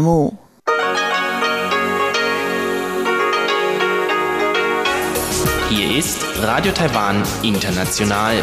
[0.00, 0.36] 目。
[5.68, 8.42] Hier ist Radio Taiwan International.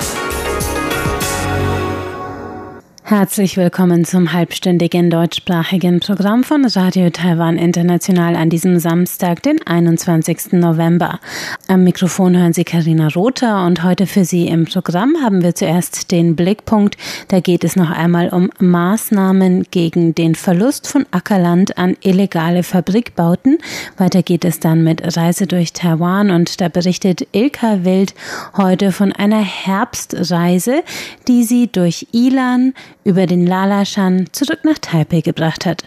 [3.11, 10.53] Herzlich willkommen zum halbstündigen deutschsprachigen Programm von Radio Taiwan International an diesem Samstag, den 21.
[10.53, 11.19] November.
[11.67, 16.09] Am Mikrofon hören Sie Karina Rother und heute für Sie im Programm haben wir zuerst
[16.11, 16.95] den Blickpunkt.
[17.27, 23.57] Da geht es noch einmal um Maßnahmen gegen den Verlust von Ackerland an illegale Fabrikbauten.
[23.97, 28.15] Weiter geht es dann mit Reise durch Taiwan und da berichtet Ilka Wild
[28.55, 30.81] heute von einer Herbstreise,
[31.27, 32.73] die sie durch Ilan
[33.03, 35.83] über den Lalashan zurück nach Taipei gebracht hat.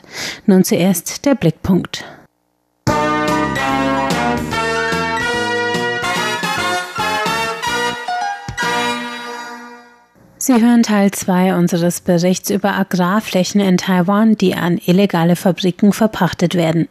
[0.46, 2.04] Nun zuerst der Blickpunkt.
[10.46, 16.54] Sie hören Teil 2 unseres Berichts über Agrarflächen in Taiwan, die an illegale Fabriken verpachtet
[16.54, 16.87] werden.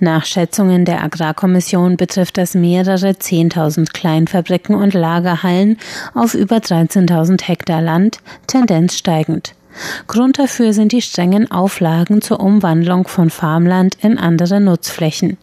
[0.00, 5.78] Nach Schätzungen der Agrarkommission betrifft das mehrere 10.000 Kleinfabriken und Lagerhallen
[6.14, 9.54] auf über 13.000 Hektar Land, Tendenz steigend.
[10.06, 15.36] Grund dafür sind die strengen Auflagen zur Umwandlung von Farmland in andere Nutzflächen.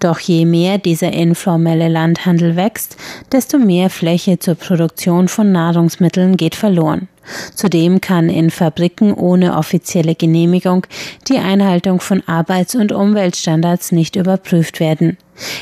[0.00, 2.96] Doch je mehr dieser informelle Landhandel wächst,
[3.32, 7.08] desto mehr Fläche zur Produktion von Nahrungsmitteln geht verloren.
[7.54, 10.86] Zudem kann in Fabriken ohne offizielle Genehmigung
[11.28, 15.16] die Einhaltung von Arbeits- und Umweltstandards nicht überprüft werden.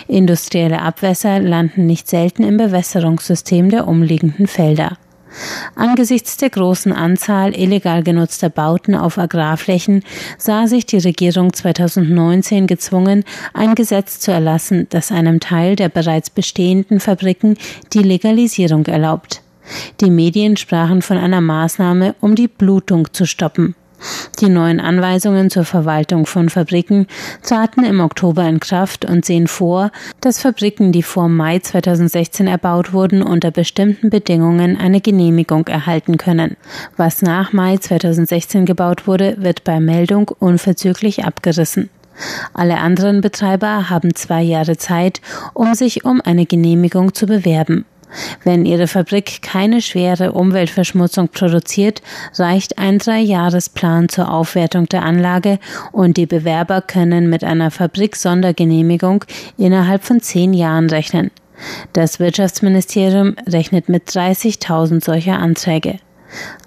[0.08, 4.96] Industrielle Abwässer landen nicht selten im Bewässerungssystem der umliegenden Felder.
[5.75, 10.03] Angesichts der großen Anzahl illegal genutzter Bauten auf Agrarflächen
[10.39, 16.31] sah sich die Regierung 2019 gezwungen, ein Gesetz zu erlassen, das einem Teil der bereits
[16.31, 17.56] bestehenden Fabriken
[17.92, 19.42] die Legalisierung erlaubt.
[20.00, 23.75] Die Medien sprachen von einer Maßnahme, um die Blutung zu stoppen.
[24.41, 27.06] Die neuen Anweisungen zur Verwaltung von Fabriken
[27.43, 32.93] traten im Oktober in Kraft und sehen vor, dass Fabriken, die vor Mai 2016 erbaut
[32.93, 36.56] wurden, unter bestimmten Bedingungen eine Genehmigung erhalten können.
[36.97, 41.91] Was nach Mai 2016 gebaut wurde, wird bei Meldung unverzüglich abgerissen.
[42.53, 45.21] Alle anderen Betreiber haben zwei Jahre Zeit,
[45.55, 47.84] um sich um eine Genehmigung zu bewerben.
[48.44, 52.03] Wenn Ihre Fabrik keine schwere Umweltverschmutzung produziert,
[52.37, 55.59] reicht ein Dreijahresplan zur Aufwertung der Anlage
[55.93, 59.25] und die Bewerber können mit einer Fabrik-Sondergenehmigung
[59.56, 61.31] innerhalb von zehn Jahren rechnen.
[61.93, 65.98] Das Wirtschaftsministerium rechnet mit 30.000 solcher Anträge.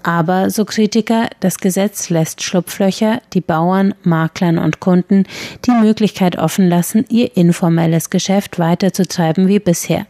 [0.02, 5.24] Aber, so Kritiker, das Gesetz lässt Schlupflöcher, die Bauern, Maklern und Kunden
[5.64, 10.06] die Möglichkeit offen lassen, ihr informelles Geschäft weiterzutreiben wie bisher.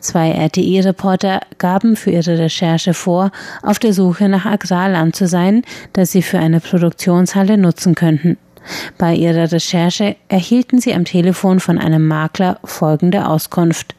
[0.00, 3.30] Zwei RTI-Reporter gaben für ihre Recherche vor,
[3.62, 5.62] auf der Suche nach Agrarland zu sein,
[5.92, 8.38] das sie für eine Produktionshalle nutzen könnten.
[8.98, 13.94] Bei ihrer Recherche erhielten sie am Telefon von einem Makler folgende Auskunft.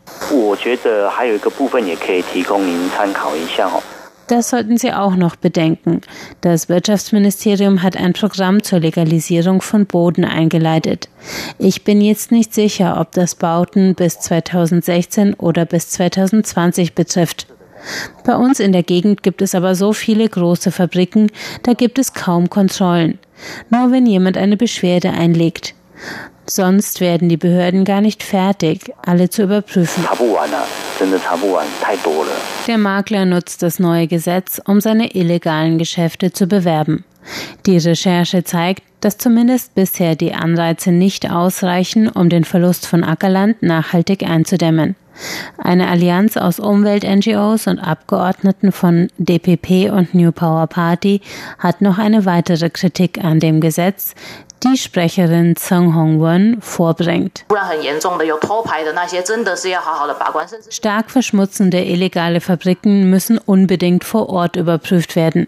[4.28, 6.01] Das sollten Sie auch noch bedenken.
[6.41, 11.09] Das Wirtschaftsministerium hat ein Programm zur Legalisierung von Boden eingeleitet.
[11.59, 17.47] Ich bin jetzt nicht sicher, ob das Bauten bis 2016 oder bis 2020 betrifft.
[18.23, 21.29] Bei uns in der Gegend gibt es aber so viele große Fabriken,
[21.63, 23.19] da gibt es kaum Kontrollen.
[23.69, 25.75] Nur wenn jemand eine Beschwerde einlegt.
[26.45, 30.05] Sonst werden die Behörden gar nicht fertig, alle zu überprüfen.
[32.67, 37.05] Der Makler nutzt das neue Gesetz, um seine illegalen Geschäfte zu bewerben.
[37.65, 43.61] Die Recherche zeigt, dass zumindest bisher die Anreize nicht ausreichen, um den Verlust von Ackerland
[43.63, 44.95] nachhaltig einzudämmen.
[45.57, 51.21] Eine Allianz aus Umwelt-NGOs und Abgeordneten von DPP und New Power Party
[51.59, 54.15] hat noch eine weitere Kritik an dem Gesetz,
[54.63, 57.46] die Sprecherin Zheng Hongwen vorbringt.
[60.69, 65.47] Stark verschmutzende illegale Fabriken müssen unbedingt vor Ort überprüft werden.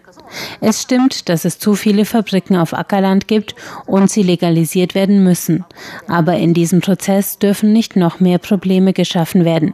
[0.62, 3.56] Es stimmt, dass es zu viele Fabriken auf Ackerland gibt
[3.86, 5.66] und sie legalisiert werden müssen.
[6.08, 9.74] Aber in diesem Prozess dürfen nicht noch mehr Probleme geschaffen werden.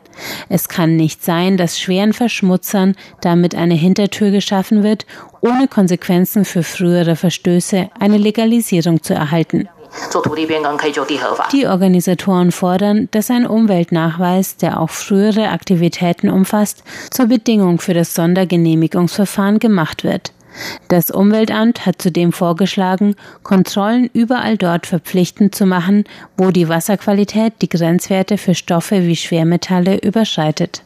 [0.50, 5.06] Es kann nicht sein, dass schweren Verschmutzern damit eine Hintertür geschaffen wird
[5.42, 9.68] ohne Konsequenzen für frühere Verstöße eine Legalisierung zu erhalten.
[11.52, 18.14] Die Organisatoren fordern, dass ein Umweltnachweis, der auch frühere Aktivitäten umfasst, zur Bedingung für das
[18.14, 20.32] Sondergenehmigungsverfahren gemacht wird.
[20.88, 26.04] Das Umweltamt hat zudem vorgeschlagen, Kontrollen überall dort verpflichtend zu machen,
[26.38, 30.84] wo die Wasserqualität die Grenzwerte für Stoffe wie Schwermetalle überschreitet.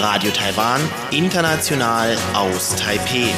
[0.00, 3.32] Radio Taiwan, international aus Taipeh.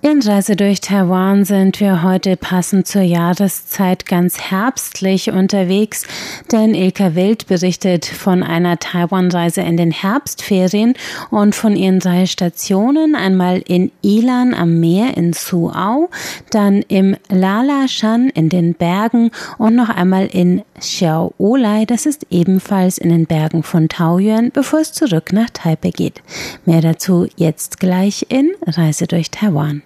[0.00, 6.06] In Reise durch Taiwan sind wir heute passend zur Jahreszeit ganz herbstlich unterwegs,
[6.52, 10.94] denn Ilka Wild berichtet von einer Taiwan-Reise in den Herbstferien
[11.30, 16.10] und von ihren drei Stationen, einmal in Ilan am Meer in Suau,
[16.52, 22.98] dann im Lalashan in den Bergen und noch einmal in Xiao Olai, das ist ebenfalls
[22.98, 26.22] in den Bergen von Taoyuan, bevor es zurück nach Taipei geht.
[26.64, 29.82] Mehr dazu jetzt gleich in Reise durch Taiwan.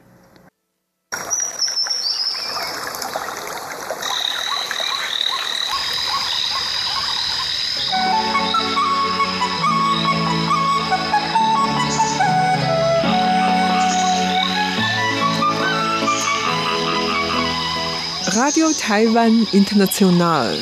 [18.35, 20.59] Radio Taiwan International.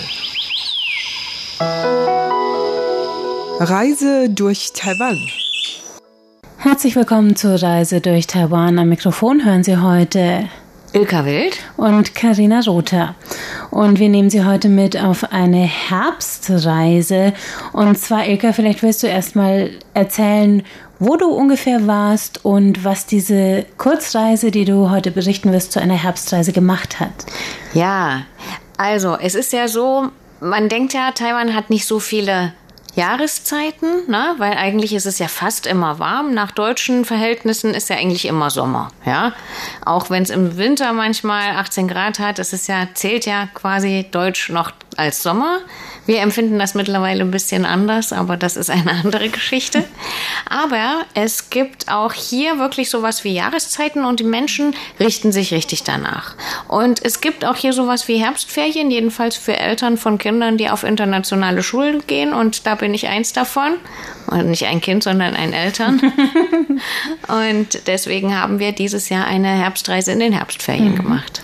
[3.62, 5.19] Reise durch Taiwan.
[6.57, 8.79] Herzlich willkommen zur Reise durch Taiwan.
[8.79, 10.49] Am Mikrofon hören Sie heute
[10.95, 13.17] Ilka Wild und Karina Rother.
[13.71, 17.35] Und wir nehmen Sie heute mit auf eine Herbstreise.
[17.75, 20.62] Und zwar, Ilka, vielleicht willst du erstmal erzählen,
[20.99, 26.03] wo du ungefähr warst und was diese Kurzreise, die du heute berichten wirst, zu einer
[26.03, 27.12] Herbstreise gemacht hat.
[27.75, 28.23] Ja,
[28.79, 30.09] also es ist ja so,
[30.41, 32.55] man denkt ja, Taiwan hat nicht so viele
[32.94, 34.34] Jahreszeiten, ne?
[34.38, 36.34] weil eigentlich ist es ja fast immer warm.
[36.34, 38.90] Nach deutschen Verhältnissen ist ja eigentlich immer Sommer.
[39.04, 39.32] Ja?
[39.84, 44.48] Auch wenn es im Winter manchmal 18 Grad hat, ist ja, zählt ja quasi Deutsch
[44.50, 45.61] noch als Sommer.
[46.06, 49.85] Wir empfinden das mittlerweile ein bisschen anders, aber das ist eine andere Geschichte.
[50.49, 55.85] Aber es gibt auch hier wirklich sowas wie Jahreszeiten und die Menschen richten sich richtig
[55.85, 56.35] danach.
[56.69, 60.85] Und es gibt auch hier sowas wie Herbstferien, jedenfalls für Eltern von Kindern, die auf
[60.85, 62.32] internationale Schulen gehen.
[62.32, 63.75] Und da bin ich eins davon.
[64.31, 66.00] Und nicht ein Kind, sondern ein Eltern.
[67.29, 70.97] und deswegen haben wir dieses Jahr eine Herbstreise in den Herbstferien mhm.
[70.97, 71.43] gemacht.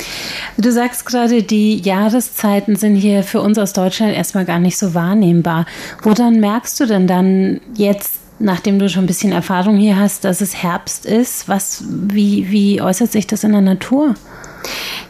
[0.57, 4.95] Du sagst gerade, die Jahreszeiten sind hier für uns aus Deutschland erstmal gar nicht so
[4.95, 5.67] wahrnehmbar.
[6.03, 10.41] Woran merkst du denn dann jetzt, nachdem du schon ein bisschen Erfahrung hier hast, dass
[10.41, 11.49] es Herbst ist?
[11.49, 14.15] Was, wie, wie äußert sich das in der Natur?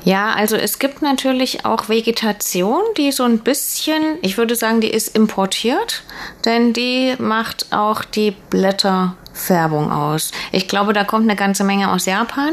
[0.07, 4.91] Ja, also es gibt natürlich auch Vegetation, die so ein bisschen, ich würde sagen, die
[4.91, 6.05] ist importiert,
[6.45, 10.31] denn die macht auch die Blätterfärbung aus.
[10.53, 12.53] Ich glaube, da kommt eine ganze Menge aus Japan.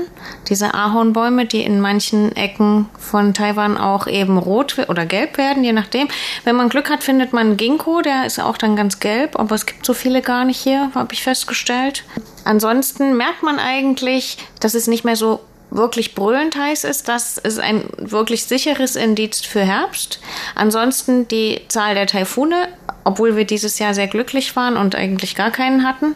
[0.50, 5.74] Diese Ahornbäume, die in manchen Ecken von Taiwan auch eben rot oder gelb werden, je
[5.74, 6.08] nachdem.
[6.46, 9.68] Wenn man Glück hat, findet man Ginkgo, der ist auch dann ganz gelb, aber es
[9.68, 12.04] gibt so viele gar nicht hier, habe ich festgestellt.
[12.46, 15.42] Ansonsten merkt man eigentlich, dass es nicht mehr so
[15.74, 20.20] wirklich brüllend heiß ist, das ist ein wirklich sicheres Indiz für Herbst.
[20.56, 22.68] Ansonsten die Zahl der Taifune,
[23.04, 26.16] obwohl wir dieses Jahr sehr glücklich waren und eigentlich gar keinen hatten.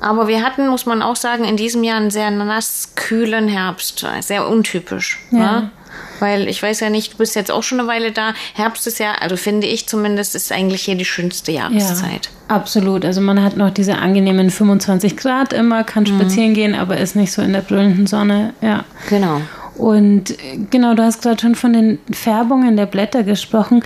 [0.00, 4.04] Aber wir hatten, muss man auch sagen, in diesem Jahr einen sehr nass, kühlen Herbst.
[4.20, 5.20] Sehr untypisch.
[5.30, 5.38] Ja.
[5.38, 5.70] Ne?
[6.20, 8.32] Weil ich weiß ja nicht, du bist jetzt auch schon eine Weile da.
[8.54, 12.30] Herbst ist ja, also finde ich zumindest, ist eigentlich hier die schönste Jahreszeit.
[12.48, 13.04] Ja, absolut.
[13.04, 16.18] Also man hat noch diese angenehmen 25 Grad immer, kann mhm.
[16.18, 18.54] spazieren gehen, aber ist nicht so in der brüllenden Sonne.
[18.62, 18.84] Ja.
[19.08, 19.40] Genau.
[19.76, 20.34] Und
[20.70, 23.84] genau, du hast gerade schon von den Färbungen der Blätter gesprochen.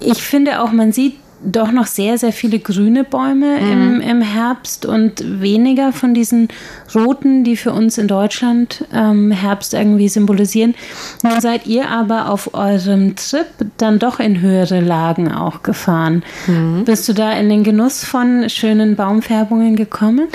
[0.00, 3.72] Ich finde auch, man sieht doch noch sehr, sehr viele grüne Bäume mhm.
[3.72, 6.48] im, im Herbst und weniger von diesen
[6.94, 10.74] roten, die für uns in Deutschland ähm, Herbst irgendwie symbolisieren.
[11.22, 13.46] Nun seid ihr aber auf eurem Trip
[13.78, 16.22] dann doch in höhere Lagen auch gefahren.
[16.46, 16.84] Mhm.
[16.84, 20.28] Bist du da in den Genuss von schönen Baumfärbungen gekommen?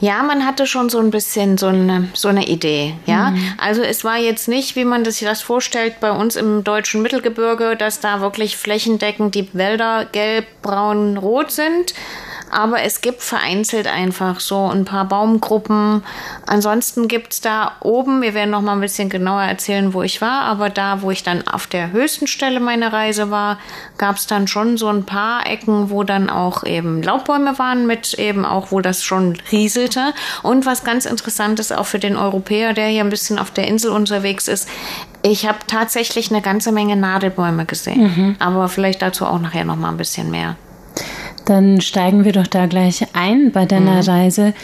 [0.00, 2.94] Ja, man hatte schon so ein bisschen so eine, so eine Idee.
[3.06, 3.38] Ja, mhm.
[3.58, 7.76] also es war jetzt nicht, wie man sich das vorstellt, bei uns im deutschen Mittelgebirge,
[7.76, 11.94] dass da wirklich flächendeckend die Wälder gelb braun, rot sind.
[12.50, 16.02] Aber es gibt vereinzelt einfach so ein paar Baumgruppen.
[16.46, 20.20] Ansonsten gibt es da oben, wir werden noch mal ein bisschen genauer erzählen, wo ich
[20.20, 23.58] war, aber da, wo ich dann auf der höchsten Stelle meiner Reise war,
[23.98, 28.14] gab es dann schon so ein paar Ecken, wo dann auch eben Laubbäume waren, mit
[28.14, 30.14] eben auch, wo das schon rieselte.
[30.42, 33.66] Und was ganz interessant ist, auch für den Europäer, der hier ein bisschen auf der
[33.66, 34.68] Insel unterwegs ist,
[35.22, 38.02] ich habe tatsächlich eine ganze Menge Nadelbäume gesehen.
[38.02, 38.36] Mhm.
[38.38, 40.56] Aber vielleicht dazu auch nachher noch mal ein bisschen mehr.
[41.46, 44.08] Dann steigen wir doch da gleich ein bei deiner mhm.
[44.08, 44.54] Reise.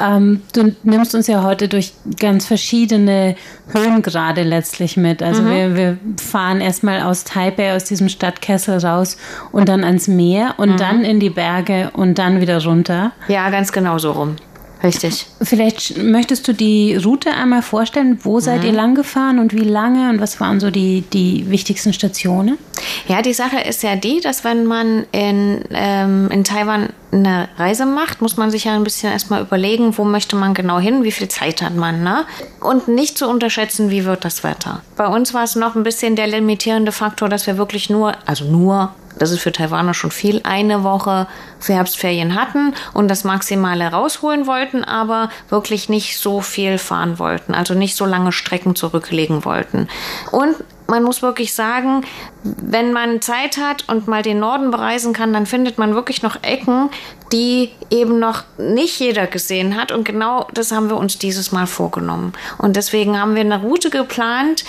[0.00, 3.36] Ähm, du nimmst uns ja heute durch ganz verschiedene
[3.72, 5.22] Höhengrade letztlich mit.
[5.22, 5.50] Also mhm.
[5.50, 9.18] wir, wir fahren erstmal aus Taipei, aus diesem Stadtkessel raus
[9.52, 10.76] und dann ans Meer und mhm.
[10.76, 13.12] dann in die Berge und dann wieder runter.
[13.26, 14.36] Ja, ganz genau so rum.
[14.82, 15.26] Richtig.
[15.42, 18.20] Vielleicht möchtest du die Route einmal vorstellen.
[18.22, 18.66] Wo seid mhm.
[18.66, 22.58] ihr lang gefahren und wie lange und was waren so die, die wichtigsten Stationen?
[23.08, 27.86] Ja, die Sache ist ja die, dass wenn man in, ähm, in Taiwan eine Reise
[27.86, 31.12] macht, muss man sich ja ein bisschen erstmal überlegen, wo möchte man genau hin, wie
[31.12, 32.24] viel Zeit hat man, ne?
[32.60, 34.82] Und nicht zu unterschätzen, wie wird das Wetter.
[34.96, 38.44] Bei uns war es noch ein bisschen der limitierende Faktor, dass wir wirklich nur, also
[38.44, 41.26] nur das ist für Taiwaner schon viel, eine Woche
[41.58, 47.54] für Herbstferien hatten und das Maximale rausholen wollten, aber wirklich nicht so viel fahren wollten,
[47.54, 49.88] also nicht so lange Strecken zurücklegen wollten.
[50.30, 50.56] Und
[50.88, 52.02] man muss wirklich sagen,
[52.42, 56.42] wenn man Zeit hat und mal den Norden bereisen kann, dann findet man wirklich noch
[56.42, 56.88] Ecken,
[57.30, 59.92] die eben noch nicht jeder gesehen hat.
[59.92, 62.32] Und genau das haben wir uns dieses Mal vorgenommen.
[62.56, 64.64] Und deswegen haben wir eine Route geplant,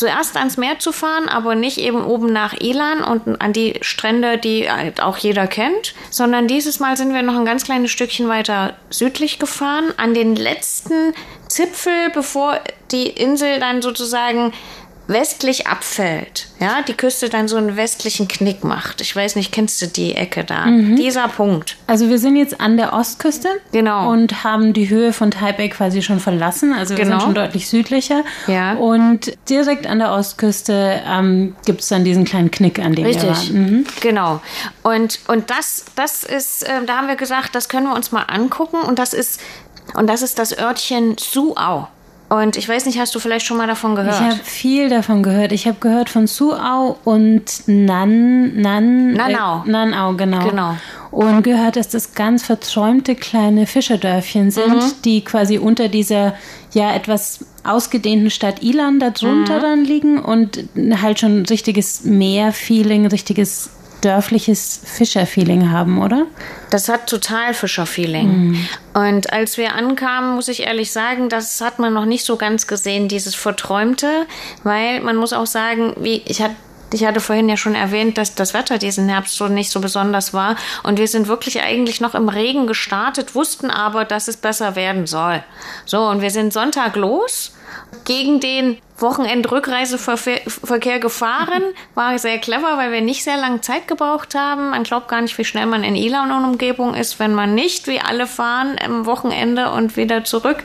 [0.00, 4.38] zuerst ans Meer zu fahren, aber nicht eben oben nach Elan und an die Strände,
[4.38, 8.26] die halt auch jeder kennt, sondern dieses Mal sind wir noch ein ganz kleines Stückchen
[8.26, 11.12] weiter südlich gefahren, an den letzten
[11.48, 14.54] Zipfel, bevor die Insel dann sozusagen
[15.10, 19.00] westlich abfällt, ja, die Küste dann so einen westlichen Knick macht.
[19.00, 20.66] Ich weiß nicht, kennst du die Ecke da?
[20.66, 20.96] Mhm.
[20.96, 21.76] Dieser Punkt.
[21.86, 23.48] Also wir sind jetzt an der Ostküste.
[23.72, 24.10] Genau.
[24.10, 26.72] Und haben die Höhe von Taipei quasi schon verlassen.
[26.72, 27.18] Also wir genau.
[27.18, 28.22] sind schon deutlich südlicher.
[28.46, 28.74] Ja.
[28.74, 33.24] Und direkt an der Ostküste ähm, gibt es dann diesen kleinen Knick, an dem Richtig.
[33.24, 33.62] wir waren.
[33.62, 33.86] Mhm.
[34.00, 34.40] Genau.
[34.82, 38.22] Und, und das, das ist, äh, da haben wir gesagt, das können wir uns mal
[38.22, 38.78] angucken.
[38.80, 39.40] Und das ist,
[39.94, 41.88] und das ist das Örtchen Suau.
[42.30, 44.14] Und ich weiß nicht, hast du vielleicht schon mal davon gehört?
[44.14, 45.50] Ich habe viel davon gehört.
[45.50, 49.64] Ich habe gehört von Suau und Nan, Nan, Nanau.
[49.66, 50.48] Äh, Nanau, genau.
[50.48, 50.76] Genau.
[51.10, 54.92] Und gehört, dass das ganz verträumte kleine Fischerdörfchen sind, mhm.
[55.04, 56.34] die quasi unter dieser
[56.72, 59.62] ja etwas ausgedehnten Stadt Ilan darunter mhm.
[59.62, 60.68] dann liegen und
[61.02, 63.70] halt schon richtiges Meerfeeling, richtiges
[64.00, 66.26] dörfliches Fischerfeeling haben, oder?
[66.70, 68.28] Das hat total Fischerfeeling.
[68.28, 68.68] Mhm.
[68.94, 72.66] Und als wir ankamen, muss ich ehrlich sagen, das hat man noch nicht so ganz
[72.66, 74.26] gesehen, dieses Verträumte,
[74.62, 76.56] weil man muss auch sagen, wie ich hatte
[76.92, 80.34] ich hatte vorhin ja schon erwähnt, dass das Wetter diesen Herbst so nicht so besonders
[80.34, 80.56] war.
[80.82, 85.06] Und wir sind wirklich eigentlich noch im Regen gestartet, wussten aber, dass es besser werden
[85.06, 85.42] soll.
[85.84, 87.52] So, und wir sind Sonntag los
[88.04, 91.62] gegen den Wochenendrückreiseverkehr gefahren.
[91.94, 94.70] War sehr clever, weil wir nicht sehr lange Zeit gebraucht haben.
[94.70, 97.86] Man glaubt gar nicht, wie schnell man in Ilan und Umgebung ist, wenn man nicht
[97.86, 100.62] wie alle fahren am Wochenende und wieder zurück.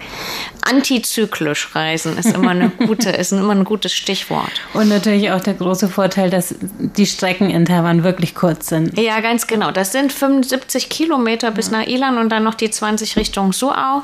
[0.62, 4.52] Antizyklisch reisen ist immer eine gute, ist immer ein gutes Stichwort.
[4.74, 8.98] Und natürlich auch der große Vorteil, dass die Strecken in Taiwan wirklich kurz sind.
[9.00, 9.72] Ja, ganz genau.
[9.72, 14.04] Das sind 75 Kilometer bis nach Ilan und dann noch die 20 Richtung Suau.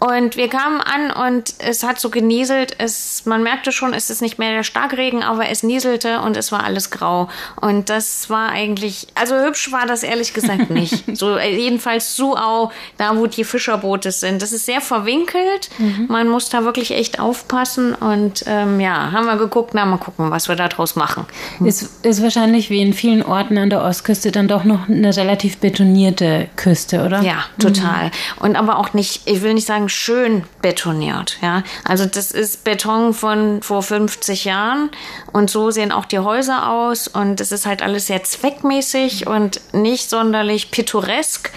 [0.00, 2.74] Und wir kamen an und es hat so genieselt.
[2.78, 6.50] Es, man merkte schon, es ist nicht mehr der Starkregen, aber es nieselte und es
[6.50, 7.28] war alles grau.
[7.60, 11.04] Und das war eigentlich, also hübsch war das ehrlich gesagt nicht.
[11.16, 14.42] so äh, jedenfalls Suau, da wo die Fischerboote sind.
[14.42, 15.70] Das ist sehr verwinkelt.
[15.78, 16.06] Mhm.
[16.08, 17.94] Man muss da wirklich echt aufpassen.
[17.94, 21.26] Und ähm, ja, haben wir geguckt, na mal gucken, was wir da draus machen.
[21.64, 25.58] Ist, ist wahrscheinlich wie in vielen Orten an der Ostküste dann doch noch eine relativ
[25.58, 27.22] betonierte Küste, oder?
[27.22, 28.06] Ja, total.
[28.06, 28.10] Mhm.
[28.40, 31.38] Und aber auch nicht, ich will nicht sagen schön betoniert.
[31.42, 31.62] Ja?
[31.84, 34.90] Also das ist Beton von vor 50 Jahren
[35.32, 39.60] und so sehen auch die Häuser aus und es ist halt alles sehr zweckmäßig und
[39.72, 41.50] nicht sonderlich pittoresk.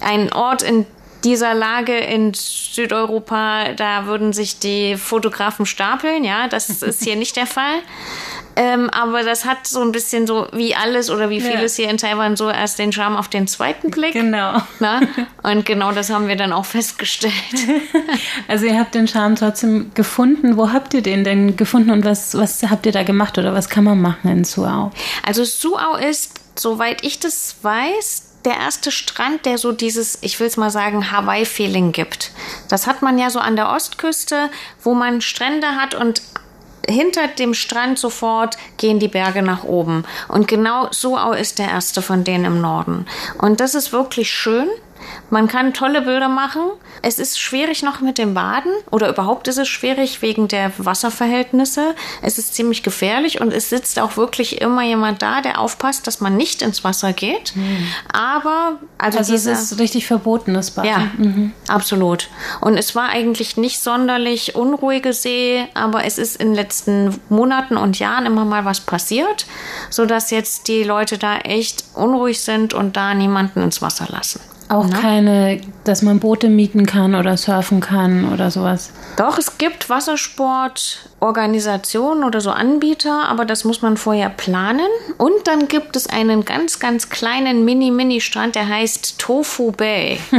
[0.00, 0.86] Ein Ort in
[1.24, 7.36] dieser Lage in Südeuropa, da würden sich die Fotografen stapeln, ja, das ist hier nicht
[7.36, 7.80] der Fall.
[8.54, 11.84] Ähm, aber das hat so ein bisschen so wie alles oder wie vieles ja.
[11.84, 14.12] hier in Taiwan so erst den Charme auf den zweiten Blick.
[14.12, 14.60] Genau.
[14.78, 15.00] Na?
[15.42, 17.32] Und genau das haben wir dann auch festgestellt.
[18.48, 20.56] Also ihr habt den Charme trotzdem gefunden.
[20.56, 23.68] Wo habt ihr den denn gefunden und was, was habt ihr da gemacht oder was
[23.68, 24.90] kann man machen in Suau?
[25.24, 30.46] Also Suau ist, soweit ich das weiß, der erste Strand, der so dieses, ich will
[30.46, 32.32] es mal sagen, Hawaii-Feeling gibt.
[32.68, 34.50] Das hat man ja so an der Ostküste,
[34.82, 36.22] wo man Strände hat und
[36.88, 40.04] hinter dem Strand sofort gehen die Berge nach oben.
[40.28, 43.06] Und genau so ist der erste von denen im Norden.
[43.38, 44.68] Und das ist wirklich schön.
[45.30, 46.62] Man kann tolle Bilder machen.
[47.02, 51.94] Es ist schwierig noch mit dem Baden oder überhaupt ist es schwierig wegen der Wasserverhältnisse.
[52.20, 56.20] Es ist ziemlich gefährlich und es sitzt auch wirklich immer jemand da, der aufpasst, dass
[56.20, 57.56] man nicht ins Wasser geht.
[57.56, 57.86] Mhm.
[58.12, 60.88] Aber also, also diese, es ist richtig verbotenes Baden.
[60.88, 61.52] Ja, mhm.
[61.68, 62.28] absolut.
[62.60, 67.76] Und es war eigentlich nicht sonderlich unruhige See, aber es ist in den letzten Monaten
[67.76, 69.46] und Jahren immer mal was passiert,
[69.90, 74.40] sodass jetzt die Leute da echt unruhig sind und da niemanden ins Wasser lassen.
[74.72, 75.00] Auch Na?
[75.00, 78.90] keine, dass man Boote mieten kann oder surfen kann oder sowas.
[79.18, 84.88] Doch, es gibt Wassersportorganisationen oder so Anbieter, aber das muss man vorher planen.
[85.18, 90.18] Und dann gibt es einen ganz, ganz kleinen Mini-Mini-Strand, der heißt Tofu Bay.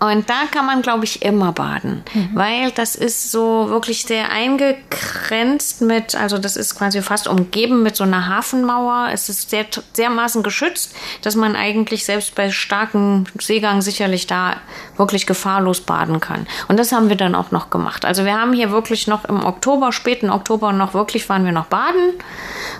[0.00, 2.30] Und da kann man, glaube ich, immer baden, mhm.
[2.34, 7.96] weil das ist so wirklich sehr eingegrenzt mit, also das ist quasi fast umgeben mit
[7.96, 9.08] so einer Hafenmauer.
[9.12, 14.56] Es ist sehr, dermaßen geschützt, dass man eigentlich selbst bei starkem Seegang sicherlich da
[14.96, 16.46] wirklich gefahrlos baden kann.
[16.68, 18.04] Und das haben wir dann auch noch gemacht.
[18.04, 21.66] Also wir haben hier wirklich noch im Oktober, späten Oktober noch wirklich waren wir noch
[21.66, 22.14] baden,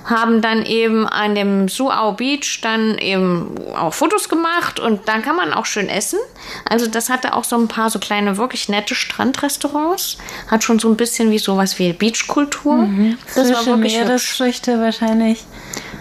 [0.04, 5.36] haben dann eben an dem Suau Beach dann eben auch Fotos gemacht und dann kann
[5.36, 6.18] man auch schön essen.
[6.68, 10.18] Also das hatte auch so ein paar so kleine, wirklich nette Strandrestaurants.
[10.48, 12.76] Hat schon so ein bisschen wie sowas wie Beachkultur.
[12.76, 13.18] Mhm.
[13.24, 15.44] Das Frische war wirklich Meeresfrüchte wahrscheinlich.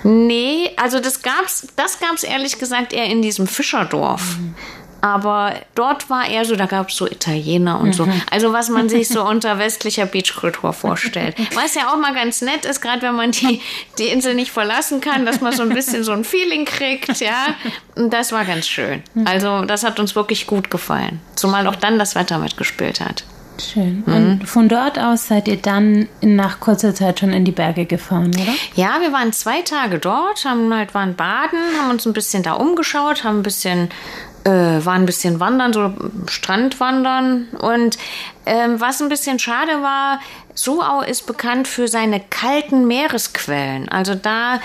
[0.03, 4.37] Nee, also das gab's, das gab's ehrlich gesagt eher in diesem Fischerdorf.
[4.37, 4.55] Mhm.
[5.01, 7.93] Aber dort war eher so, da gab es so Italiener und mhm.
[7.93, 8.07] so.
[8.31, 11.35] Also was man sich so unter westlicher Beachkultur vorstellt.
[11.53, 13.61] Was ja auch mal ganz nett ist, gerade wenn man die,
[13.99, 17.47] die Insel nicht verlassen kann, dass man so ein bisschen so ein Feeling kriegt, ja.
[17.95, 19.03] Und das war ganz schön.
[19.13, 19.27] Mhm.
[19.27, 21.21] Also das hat uns wirklich gut gefallen.
[21.35, 23.23] Zumal auch dann das Wetter mitgespielt hat.
[23.61, 24.03] Schön.
[24.05, 24.13] Mhm.
[24.13, 28.29] Und von dort aus seid ihr dann nach kurzer Zeit schon in die Berge gefahren,
[28.29, 28.53] oder?
[28.75, 32.53] Ja, wir waren zwei Tage dort, haben halt waren baden, haben uns ein bisschen da
[32.53, 33.89] umgeschaut, haben ein bisschen
[34.43, 35.93] äh, war ein bisschen wandern, so
[36.27, 37.47] Strandwandern.
[37.59, 37.97] Und
[38.45, 40.19] ähm, was ein bisschen schade war,
[40.53, 43.89] Suau ist bekannt für seine kalten Meeresquellen.
[43.89, 44.59] Also da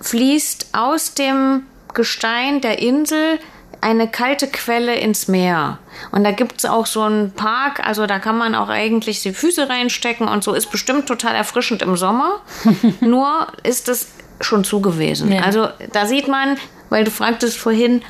[0.00, 3.38] fließt aus dem Gestein der Insel
[3.80, 5.78] eine kalte Quelle ins Meer.
[6.12, 9.32] Und da gibt es auch so einen Park, also da kann man auch eigentlich die
[9.32, 12.40] Füße reinstecken und so ist bestimmt total erfrischend im Sommer.
[13.00, 14.08] Nur ist es
[14.40, 15.32] schon zu gewesen.
[15.32, 15.42] Ja.
[15.42, 16.56] Also da sieht man,
[16.88, 18.02] weil du fragtest vorhin,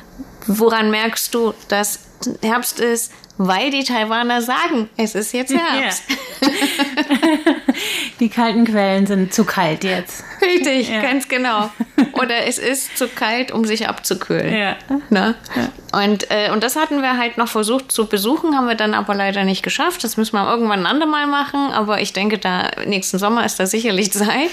[0.47, 1.99] Woran merkst du, dass
[2.41, 3.11] Herbst ist?
[3.47, 6.03] Weil die Taiwaner sagen, es ist jetzt Herbst.
[6.09, 6.47] Ja.
[8.19, 10.23] die kalten Quellen sind zu kalt jetzt.
[10.41, 11.01] Richtig, ja.
[11.01, 11.71] ganz genau.
[12.13, 14.53] Oder es ist zu kalt, um sich abzukühlen.
[14.53, 14.75] Ja.
[15.09, 15.35] Ne?
[15.55, 15.99] Ja.
[16.03, 19.15] Und, äh, und das hatten wir halt noch versucht zu besuchen, haben wir dann aber
[19.15, 20.03] leider nicht geschafft.
[20.03, 23.65] Das müssen wir irgendwann ein andermal machen, aber ich denke, da nächsten Sommer ist da
[23.65, 24.51] sicherlich Zeit.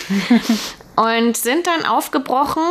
[0.97, 2.63] und sind dann aufgebrochen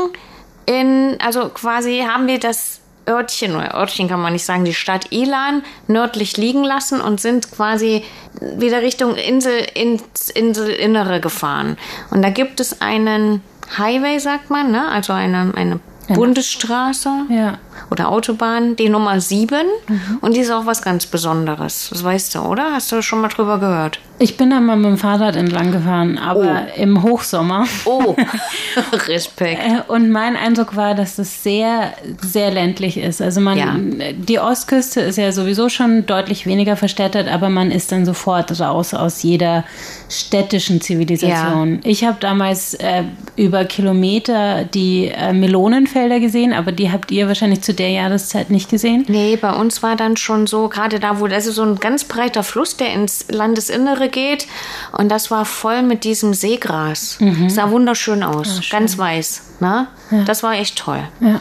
[0.65, 5.11] in, also quasi haben wir das Örtchen, oder Örtchen kann man nicht sagen, die Stadt
[5.11, 8.03] Ilan nördlich liegen lassen und sind quasi
[8.41, 11.77] wieder Richtung Insel, ins Inselinnere gefahren.
[12.11, 13.41] Und da gibt es einen
[13.77, 14.87] Highway, sagt man, ne?
[14.89, 17.57] also eine, eine Bundesstraße ja.
[17.91, 19.65] oder Autobahn, die Nummer 7.
[19.87, 20.17] Mhm.
[20.21, 21.89] Und die ist auch was ganz Besonderes.
[21.91, 22.73] Das weißt du, oder?
[22.73, 23.99] Hast du schon mal drüber gehört?
[24.19, 26.81] Ich bin da mal mit dem Fahrrad entlang gefahren, aber oh.
[26.81, 27.65] im Hochsommer.
[27.85, 28.15] Oh,
[29.07, 29.61] Respekt.
[29.61, 33.21] Äh, und mein Eindruck war, dass das sehr, sehr ländlich ist.
[33.21, 33.75] Also man, ja.
[34.15, 38.95] die Ostküste ist ja sowieso schon deutlich weniger verstädtert, aber man ist dann sofort raus
[38.95, 39.63] aus jeder
[40.09, 41.75] städtischen Zivilisation.
[41.75, 41.79] Ja.
[41.83, 43.03] Ich habe damals äh,
[43.35, 48.69] über Kilometer die äh, Melonenfelder gesehen, aber die habt ihr wahrscheinlich zu der Jahreszeit nicht
[48.69, 49.05] gesehen?
[49.07, 52.03] Nee, bei uns war dann schon so, gerade da, wo das ist so ein ganz
[52.03, 54.47] breiter Fluss, der ins Landesinnere geht.
[54.91, 57.17] Und das war voll mit diesem Seegras.
[57.19, 57.49] Mhm.
[57.49, 58.61] Sah wunderschön aus.
[58.69, 59.41] Ja, ganz weiß.
[59.59, 59.87] Ne?
[60.11, 60.23] Ja.
[60.23, 61.03] Das war echt toll.
[61.19, 61.39] Ja.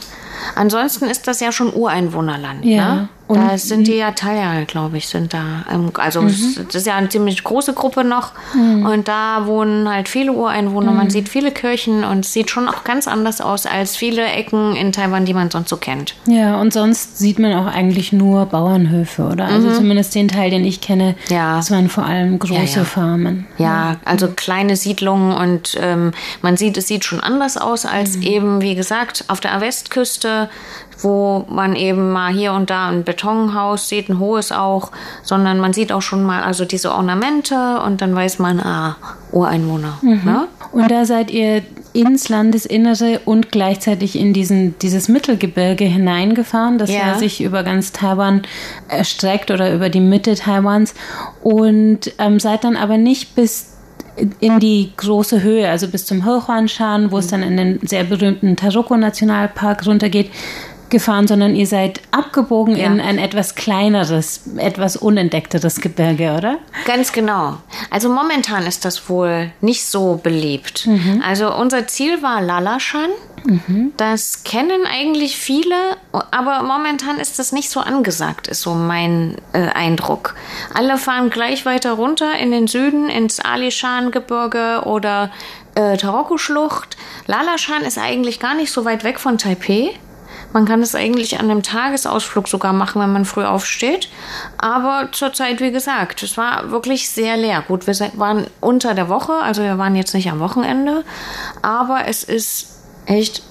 [0.55, 2.65] Ansonsten ist das ja schon Ureinwohnerland.
[2.65, 2.95] Ja.
[2.95, 3.09] Ne?
[3.29, 5.65] Und da sind die ja halt, glaube ich, sind da.
[5.95, 6.29] Also mhm.
[6.67, 8.33] das ist ja eine ziemlich große Gruppe noch.
[8.55, 8.87] Mhm.
[8.87, 10.93] Und da wohnen halt viele Ureinwohner.
[10.93, 10.97] Mhm.
[10.97, 14.77] Man sieht viele Kirchen und es sieht schon auch ganz anders aus als viele Ecken
[14.77, 16.15] in Taiwan, die man sonst so kennt.
[16.27, 19.47] Ja, und sonst sieht man auch eigentlich nur Bauernhöfe, oder?
[19.47, 19.75] Also mhm.
[19.75, 21.57] zumindest den Teil, den ich kenne, ja.
[21.57, 22.85] das waren vor allem große ja, ja.
[22.85, 23.47] Farmen.
[23.59, 28.23] Ja, also kleine Siedlungen und ähm, man sieht, es sieht schon anders aus als mhm.
[28.23, 30.26] eben, wie gesagt, auf der Westküste
[31.03, 34.91] wo man eben mal hier und da ein Betonhaus sieht, ein hohes auch,
[35.23, 38.97] sondern man sieht auch schon mal also diese Ornamente und dann weiß man, ah,
[39.33, 39.99] Ureinwohner.
[40.01, 40.21] Mhm.
[40.25, 40.49] Ne?
[40.73, 41.63] Und da seid ihr
[41.93, 47.09] ins Landesinnere und gleichzeitig in diesen, dieses Mittelgebirge hineingefahren, das ja.
[47.09, 48.43] ja sich über ganz Taiwan
[48.89, 50.95] erstreckt oder über die Mitte Taiwans
[51.43, 53.76] und ähm, seid dann aber nicht bis
[54.41, 58.57] in die große Höhe, also bis zum Hochuanshan, wo es dann in den sehr berühmten
[58.57, 60.31] Taroko Nationalpark runtergeht,
[60.91, 62.87] gefahren, sondern ihr seid abgebogen ja.
[62.87, 66.59] in ein etwas kleineres, etwas unentdeckteres Gebirge, oder?
[66.85, 67.59] Ganz genau.
[67.91, 70.87] Also momentan ist das wohl nicht so beliebt.
[70.87, 71.23] Mhm.
[71.25, 73.11] Also unser Ziel war Lalashan.
[73.45, 73.93] Mhm.
[73.97, 79.69] Das kennen eigentlich viele, aber momentan ist das nicht so angesagt, ist so mein äh,
[79.69, 80.35] Eindruck.
[80.75, 85.31] Alle fahren gleich weiter runter in den Süden, ins Alishan-Gebirge oder
[85.77, 86.97] äh, Taroko-Schlucht.
[87.27, 89.93] Lalashan ist eigentlich gar nicht so weit weg von Taipei.
[90.53, 94.09] Man kann es eigentlich an einem Tagesausflug sogar machen, wenn man früh aufsteht.
[94.59, 97.63] Aber zurzeit, wie gesagt, es war wirklich sehr leer.
[97.67, 101.05] Gut, wir waren unter der Woche, also wir waren jetzt nicht am Wochenende.
[101.63, 102.69] Aber es ist
[103.07, 103.43] echt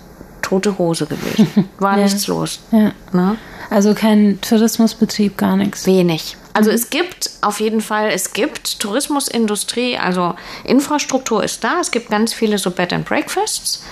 [0.42, 1.70] tote Hose gewesen.
[1.80, 2.04] War ja.
[2.04, 2.60] nichts los.
[2.72, 2.92] Ja.
[3.12, 3.38] Ne?
[3.70, 5.88] Also kein Tourismusbetrieb, gar nichts.
[5.88, 6.38] Wenig.
[6.54, 6.76] Also mhm.
[6.76, 11.80] es gibt auf jeden Fall, es gibt Tourismusindustrie, also Infrastruktur ist da.
[11.82, 13.84] Es gibt ganz viele so Bed and Breakfasts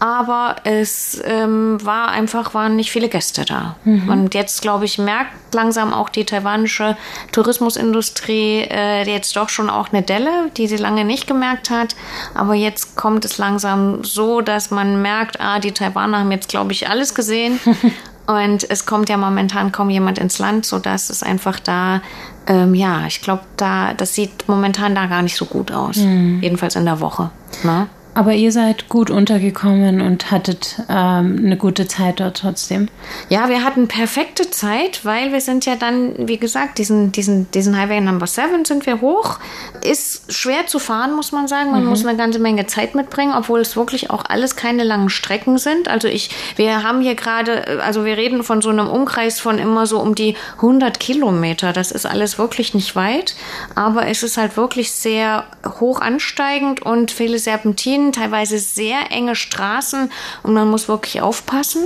[0.00, 3.76] aber es ähm, war einfach, waren nicht viele Gäste da.
[3.84, 4.08] Mhm.
[4.08, 6.96] Und jetzt, glaube ich, merkt langsam auch die taiwanische
[7.32, 11.96] Tourismusindustrie äh, jetzt doch schon auch eine Delle, die sie lange nicht gemerkt hat.
[12.34, 16.72] Aber jetzt kommt es langsam so, dass man merkt, ah, die Taiwaner haben jetzt, glaube
[16.72, 17.58] ich, alles gesehen.
[18.26, 22.02] Und es kommt ja momentan kaum jemand ins Land, sodass es einfach da,
[22.46, 25.96] ähm, ja, ich glaube, da, das sieht momentan da gar nicht so gut aus.
[25.96, 26.40] Mhm.
[26.42, 27.30] Jedenfalls in der Woche.
[27.62, 27.88] Ne?
[28.18, 32.88] Aber ihr seid gut untergekommen und hattet ähm, eine gute Zeit dort trotzdem.
[33.28, 37.78] Ja, wir hatten perfekte Zeit, weil wir sind ja dann, wie gesagt, diesen, diesen, diesen
[37.78, 39.38] Highway Number 7 sind wir hoch.
[39.84, 41.70] Ist schwer zu fahren, muss man sagen.
[41.70, 41.90] Man mhm.
[41.90, 45.86] muss eine ganze Menge Zeit mitbringen, obwohl es wirklich auch alles keine langen Strecken sind.
[45.86, 49.86] Also ich, wir haben hier gerade, also wir reden von so einem Umkreis von immer
[49.86, 51.72] so um die 100 Kilometer.
[51.72, 53.36] Das ist alles wirklich nicht weit,
[53.76, 55.44] aber es ist halt wirklich sehr
[55.78, 60.10] hoch ansteigend und viele Serpentinen teilweise sehr enge Straßen
[60.42, 61.84] und man muss wirklich aufpassen.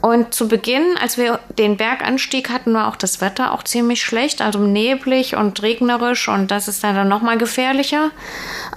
[0.00, 4.42] Und zu Beginn, als wir den Berganstieg hatten, war auch das Wetter auch ziemlich schlecht,
[4.42, 8.10] also neblig und regnerisch und das ist dann, dann nochmal gefährlicher.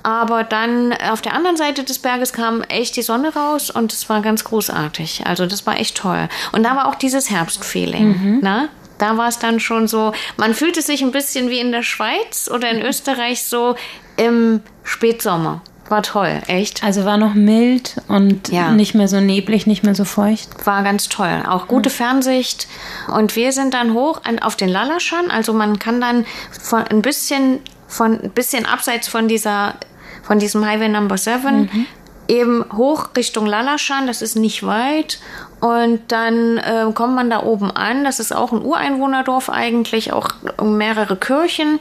[0.03, 4.09] Aber dann auf der anderen Seite des Berges kam echt die Sonne raus und es
[4.09, 5.23] war ganz großartig.
[5.25, 6.29] Also das war echt toll.
[6.51, 8.07] Und da war auch dieses Herbstfeeling.
[8.07, 8.39] Mhm.
[8.41, 8.69] Ne?
[8.97, 12.49] Da war es dann schon so, man fühlte sich ein bisschen wie in der Schweiz
[12.51, 13.75] oder in Österreich so
[14.15, 15.61] im Spätsommer.
[15.89, 16.83] War toll, echt.
[16.83, 18.71] Also war noch mild und ja.
[18.71, 20.65] nicht mehr so neblig, nicht mehr so feucht.
[20.65, 21.43] War ganz toll.
[21.47, 21.93] Auch gute mhm.
[21.93, 22.67] Fernsicht.
[23.07, 25.31] Und wir sind dann hoch an, auf den Lalaschan.
[25.31, 29.75] Also man kann dann von ein bisschen von ein bisschen abseits von dieser
[30.23, 31.85] von diesem Highway Number 7 mhm.
[32.27, 34.07] Eben hoch Richtung Lalaschan.
[34.07, 35.19] Das ist nicht weit.
[35.59, 38.03] Und dann äh, kommt man da oben an.
[38.03, 40.29] Das ist auch ein Ureinwohnerdorf eigentlich, auch
[40.61, 41.79] mehrere Kirchen.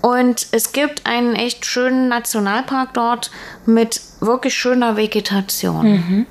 [0.00, 3.30] Und es gibt einen echt schönen Nationalpark dort
[3.66, 5.92] mit wirklich schöner Vegetation.
[5.92, 6.26] Mhm.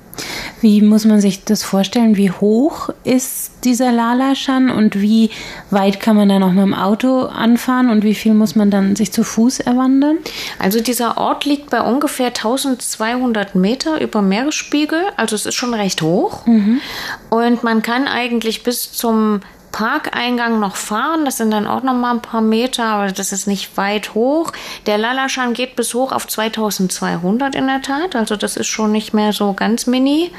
[0.60, 2.16] Wie muss man sich das vorstellen?
[2.16, 5.30] Wie hoch ist dieser Lalashan und wie
[5.70, 8.96] weit kann man da noch mit dem Auto anfahren und wie viel muss man dann
[8.96, 10.18] sich zu Fuß erwandern?
[10.58, 16.02] Also dieser Ort liegt bei ungefähr 1200 Meter über Meeresspiegel, also es ist schon recht
[16.02, 16.46] hoch.
[16.46, 16.80] Mhm.
[17.30, 19.40] Und man kann eigentlich bis zum
[19.72, 21.24] Parkeingang noch fahren.
[21.24, 24.52] Das sind dann auch noch mal ein paar Meter, aber das ist nicht weit hoch.
[24.86, 28.16] Der Lalaschan geht bis hoch auf 2200 in der Tat.
[28.16, 30.32] Also das ist schon nicht mehr so ganz mini.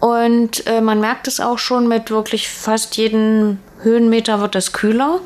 [0.00, 5.20] Und äh, man merkt es auch schon mit wirklich fast jedem Höhenmeter wird es kühler.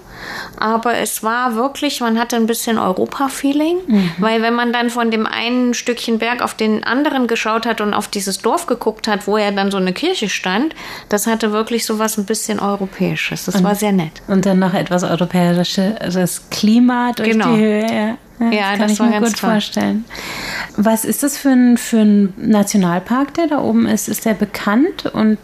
[0.58, 4.10] Aber es war wirklich, man hatte ein bisschen Europa-Feeling, mhm.
[4.18, 7.94] weil wenn man dann von dem einen Stückchen Berg auf den anderen geschaut hat und
[7.94, 10.74] auf dieses Dorf geguckt hat, wo ja dann so eine Kirche stand,
[11.08, 13.44] das hatte wirklich so was ein bisschen Europäisches.
[13.44, 14.22] Das und, war sehr nett.
[14.26, 17.54] Und dann noch etwas europäisches Klima durch genau.
[17.54, 17.82] die Höhe.
[17.82, 19.50] Ja, ja, ja das kann das ich mir gut toll.
[19.50, 20.04] vorstellen.
[20.76, 24.08] Was ist das für ein, für ein Nationalpark, der da oben ist?
[24.08, 25.38] Ist der bekannt und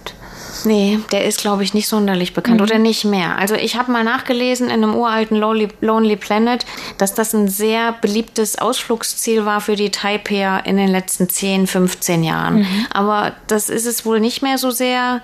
[0.64, 2.64] Nee, der ist, glaube ich, nicht sonderlich bekannt mhm.
[2.64, 3.37] oder nicht mehr.
[3.38, 6.64] Also ich habe mal nachgelesen in einem uralten Lonely, Lonely, Planet,
[6.99, 12.25] dass das ein sehr beliebtes Ausflugsziel war für die Taipei in den letzten 10, 15
[12.25, 12.59] Jahren.
[12.61, 12.87] Mhm.
[12.93, 15.23] Aber das ist es wohl nicht mehr so sehr.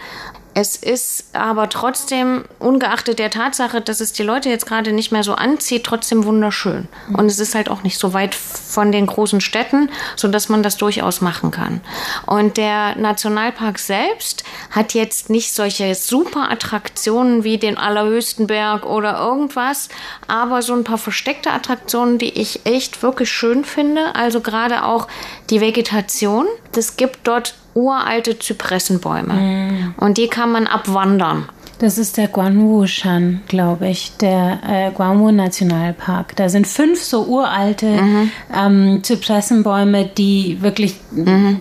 [0.55, 5.23] Es ist aber trotzdem, ungeachtet der Tatsache, dass es die Leute jetzt gerade nicht mehr
[5.23, 6.89] so anzieht, trotzdem wunderschön.
[7.13, 10.77] Und es ist halt auch nicht so weit von den großen Städten, sodass man das
[10.77, 11.81] durchaus machen kann.
[12.27, 19.19] Und der Nationalpark selbst hat jetzt nicht solche super Attraktionen wie den allerhöchsten Berg oder
[19.19, 19.89] irgendwas,
[20.27, 24.15] aber so ein paar versteckte Attraktionen, die ich echt wirklich schön finde.
[24.17, 25.07] Also gerade auch
[25.49, 26.47] die Vegetation.
[26.77, 29.33] Es gibt dort uralte Zypressenbäume.
[29.33, 29.95] Mhm.
[29.97, 31.49] Und die kann man abwandern.
[31.81, 36.37] Das ist der Guanwu-Shan, glaube ich, der äh, Guanwu Nationalpark.
[36.37, 38.31] Da sind fünf so uralte mhm.
[38.55, 41.61] ähm, Zypressenbäume, die wirklich mhm.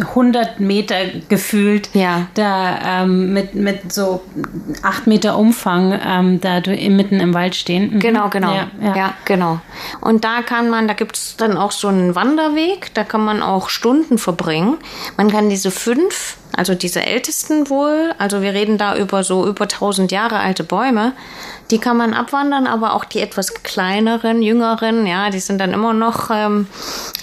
[0.00, 0.96] 100 Meter
[1.28, 2.28] gefühlt ja.
[2.32, 4.22] da ähm, mit, mit so
[4.82, 7.94] 8 Meter Umfang ähm, da mitten im Wald stehen.
[7.94, 7.98] Mhm.
[7.98, 8.54] Genau, genau.
[8.54, 8.96] Ja, ja.
[8.96, 9.60] ja, genau.
[10.00, 13.42] Und da kann man, da gibt es dann auch so einen Wanderweg, da kann man
[13.42, 14.78] auch Stunden verbringen.
[15.18, 19.64] Man kann diese fünf also diese ältesten wohl, also wir reden da über so über
[19.64, 21.12] 1000 Jahre alte Bäume,
[21.70, 25.92] die kann man abwandern, aber auch die etwas kleineren, jüngeren, ja, die sind dann immer
[25.92, 26.66] noch ähm,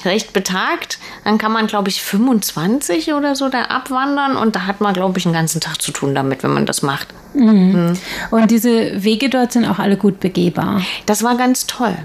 [0.06, 1.00] recht betagt.
[1.26, 5.20] Dann kann man, glaube ich, 25 oder so da abwandern und da hat man, glaube
[5.20, 7.10] ich, einen ganzen Tag zu tun damit, wenn man das macht.
[7.34, 7.90] Mhm.
[7.90, 7.98] Mhm.
[8.32, 10.82] Und diese Wege dort sind auch alle gut begehbar.
[11.06, 11.96] Das war ganz toll,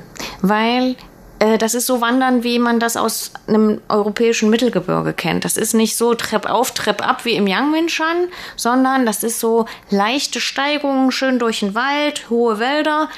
[0.40, 0.96] weil
[1.58, 5.44] das ist so Wandern, wie man das aus einem europäischen Mittelgebirge kennt.
[5.44, 9.66] Das ist nicht so Trepp auf, Trepp ab wie im Yangmingshan, sondern das ist so
[9.90, 13.08] leichte Steigungen, schön durch den Wald, hohe Wälder,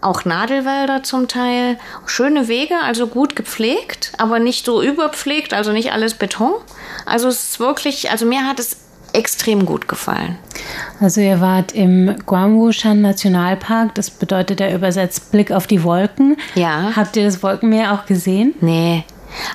[0.00, 5.92] auch Nadelwälder zum Teil, schöne Wege, also gut gepflegt, aber nicht so überpflegt, also nicht
[5.92, 6.54] alles Beton.
[7.06, 8.87] Also es ist wirklich, also mir hat es
[9.18, 10.38] extrem gut gefallen.
[11.00, 16.36] Also ihr wart im Guangwushan Nationalpark, das bedeutet ja übersetzt Blick auf die Wolken.
[16.54, 16.92] Ja.
[16.96, 18.54] Habt ihr das Wolkenmeer auch gesehen?
[18.60, 19.04] Nee.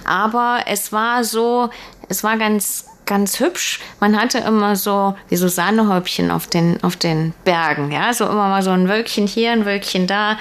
[0.06, 1.70] Aber es war so,
[2.10, 3.80] es war ganz ganz hübsch.
[4.00, 8.48] Man hatte immer so wie so Sahnehäubchen auf den auf den Bergen, ja, so immer
[8.48, 10.38] mal so ein Wölkchen hier, ein Wölkchen da.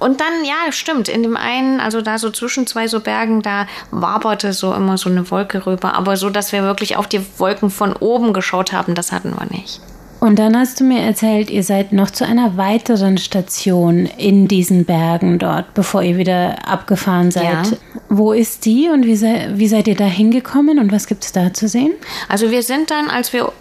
[0.00, 3.66] Und dann, ja, stimmt, in dem einen, also da so zwischen zwei so Bergen, da
[3.90, 5.94] waberte so immer so eine Wolke rüber.
[5.94, 9.46] Aber so, dass wir wirklich auf die Wolken von oben geschaut haben, das hatten wir
[9.50, 9.80] nicht.
[10.20, 14.84] Und dann hast du mir erzählt, ihr seid noch zu einer weiteren Station in diesen
[14.84, 17.44] Bergen dort, bevor ihr wieder abgefahren seid.
[17.44, 17.62] Ja.
[18.08, 21.32] Wo ist die und wie, se wie seid ihr da hingekommen und was gibt es
[21.32, 21.92] da zu sehen?
[22.28, 23.52] Also wir sind dann, als wir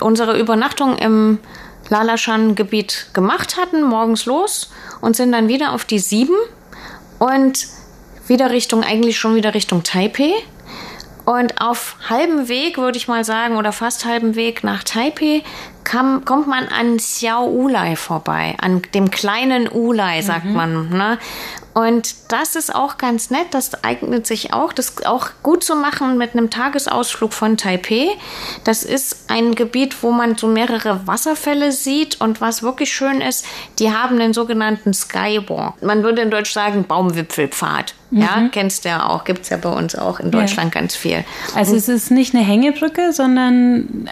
[0.00, 1.38] unsere Übernachtung im
[1.88, 4.70] Lalashan-Gebiet gemacht hatten, morgens los
[5.00, 6.36] und sind dann wieder auf die sieben
[7.18, 7.66] und
[8.26, 10.32] wieder Richtung, eigentlich schon wieder Richtung Taipei.
[11.24, 15.42] Und auf halbem Weg, würde ich mal sagen, oder fast halbem Weg nach Taipei,
[15.84, 20.52] kam, kommt man an Xiao Ulai vorbei, an dem kleinen Ulai, sagt mhm.
[20.54, 20.88] man.
[20.88, 21.18] Ne?
[21.74, 26.18] Und das ist auch ganz nett, das eignet sich auch, das auch gut zu machen
[26.18, 28.08] mit einem Tagesausflug von Taipei.
[28.64, 33.46] Das ist ein Gebiet, wo man so mehrere Wasserfälle sieht und was wirklich schön ist,
[33.78, 35.80] die haben den sogenannten Skywalk.
[35.82, 37.94] Man würde in Deutsch sagen Baumwipfelpfad.
[38.10, 38.20] Mhm.
[38.20, 40.80] Ja, kennst du ja auch, gibt es ja bei uns auch in Deutschland ja.
[40.80, 41.24] ganz viel.
[41.54, 44.08] Also es ist nicht eine Hängebrücke, sondern...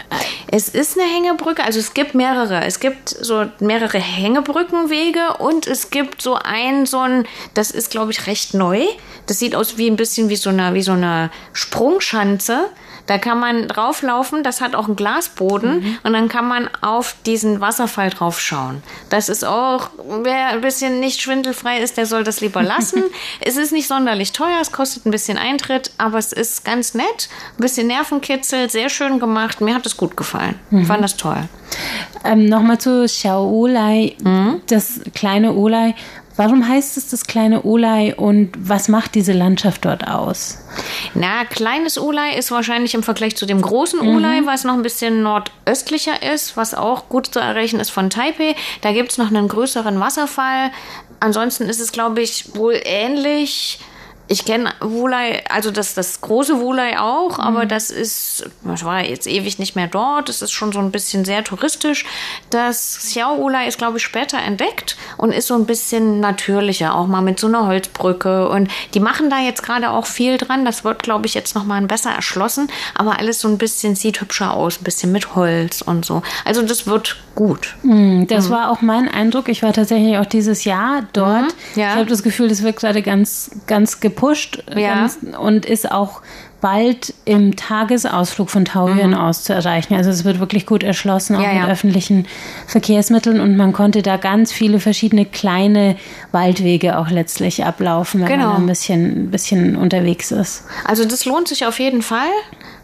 [0.49, 2.65] Es ist eine Hängebrücke, also es gibt mehrere.
[2.65, 8.13] Es gibt so mehrere Hängebrückenwege und es gibt so ein, so ein, das ist glaube
[8.13, 8.85] ich recht neu.
[9.27, 12.71] Das sieht aus wie ein bisschen wie so eine, wie so eine Sprungschanze.
[13.07, 15.99] Da kann man drauflaufen, das hat auch einen Glasboden mhm.
[16.03, 18.83] und dann kann man auf diesen Wasserfall draufschauen.
[19.11, 19.91] Das ist auch,
[20.23, 23.03] wer ein bisschen nicht schwindelfrei ist, der soll das lieber lassen.
[23.41, 27.29] es ist nicht sonderlich teuer, es kostet ein bisschen Eintritt, aber es ist ganz nett,
[27.57, 29.61] ein bisschen Nervenkitzel, sehr schön gemacht.
[29.61, 30.59] Mir hat es gut gefallen.
[30.71, 30.81] Mhm.
[30.81, 31.49] Ich fand das toll.
[32.25, 34.63] Ähm, Nochmal zu Xiao Olai, mhm.
[34.69, 35.95] das kleine Olai.
[36.37, 40.59] Warum heißt es das kleine Olai und was macht diese Landschaft dort aus?
[41.15, 44.47] Na, kleines Olai ist wahrscheinlich im Vergleich zu dem großen mhm.
[44.47, 48.55] Was noch ein bisschen nordöstlicher ist, was auch gut zu erreichen ist von Taipei.
[48.83, 50.71] Da gibt es noch einen größeren Wasserfall.
[51.21, 53.79] Ansonsten ist es, glaube ich, wohl ähnlich
[54.29, 57.45] ich kenne Wulai, also das, das große Wulai auch, mhm.
[57.45, 60.91] aber das ist, ich war jetzt ewig nicht mehr dort, das ist schon so ein
[60.91, 62.05] bisschen sehr touristisch.
[62.51, 67.07] Das Xiao Wulai ist, glaube ich, später entdeckt und ist so ein bisschen natürlicher, auch
[67.07, 68.49] mal mit so einer Holzbrücke.
[68.49, 70.65] Und die machen da jetzt gerade auch viel dran.
[70.65, 74.55] Das wird, glaube ich, jetzt nochmal besser erschlossen, aber alles so ein bisschen sieht hübscher
[74.55, 76.23] aus, ein bisschen mit Holz und so.
[76.45, 77.77] Also das wird gut.
[77.83, 78.55] Mhm, das mhm.
[78.55, 79.49] war auch mein Eindruck.
[79.49, 81.43] Ich war tatsächlich auch dieses Jahr dort.
[81.43, 81.91] Mhm, ja.
[81.91, 85.09] Ich habe das Gefühl, das wird gerade ganz, ganz gepusht ja.
[85.39, 86.23] und ist auch
[86.61, 89.17] bald im Tagesausflug von Taoyuan mhm.
[89.17, 89.95] aus zu erreichen.
[89.95, 92.27] Also es wird wirklich gut erschlossen, auch ja, mit öffentlichen
[92.67, 95.97] Verkehrsmitteln und man konnte da ganz viele verschiedene kleine
[96.33, 98.55] Waldwege auch letztlich ablaufen, wenn genau.
[98.55, 100.65] man ein bisschen, ein bisschen unterwegs ist.
[100.85, 102.31] Also das lohnt sich auf jeden Fall.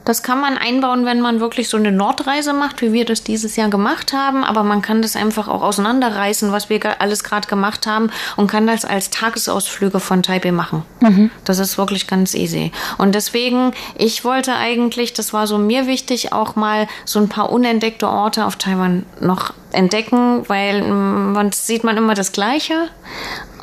[0.05, 3.57] Das kann man einbauen, wenn man wirklich so eine Nordreise macht, wie wir das dieses
[3.57, 4.45] Jahr gemacht haben.
[4.45, 8.67] Aber man kann das einfach auch auseinanderreißen, was wir alles gerade gemacht haben und kann
[8.67, 10.83] das als Tagesausflüge von Taipei machen.
[11.01, 11.31] Mhm.
[11.45, 12.73] Das ist wirklich ganz easy.
[12.99, 17.51] Und deswegen, ich wollte eigentlich, das war so mir wichtig, auch mal so ein paar
[17.51, 22.89] unentdeckte Orte auf Taiwan noch entdecken, weil man mm, sieht man immer das Gleiche.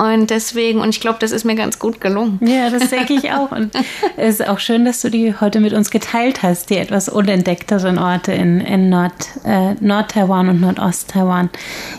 [0.00, 2.40] Und deswegen, und ich glaube, das ist mir ganz gut gelungen.
[2.42, 3.52] Ja, das denke ich auch.
[3.52, 3.70] Und
[4.16, 7.98] es ist auch schön, dass du die heute mit uns geteilt hast, die etwas unentdeckteren
[7.98, 9.12] Orte in, in Nord,
[9.44, 11.50] äh, Nord-Taiwan und Nordost-Taiwan.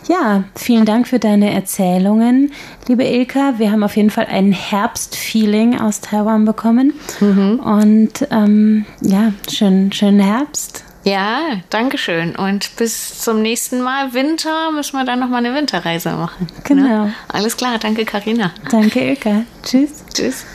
[0.10, 2.52] Ja, vielen Dank für deine Erzählungen,
[2.88, 3.60] liebe Ilka.
[3.60, 6.94] Wir haben auf jeden Fall ein Herbstfeeling aus Taiwan bekommen.
[7.20, 7.60] Mhm.
[7.60, 10.86] Und ähm, ja, schönen, schönen Herbst.
[11.04, 12.36] Ja, danke schön.
[12.36, 16.48] Und bis zum nächsten Mal Winter müssen wir dann nochmal eine Winterreise machen.
[16.64, 17.06] Genau.
[17.06, 17.14] Ne?
[17.28, 18.52] Alles klar, danke Karina.
[18.70, 19.44] Danke Ilka.
[19.64, 20.04] Tschüss.
[20.14, 20.46] Tschüss.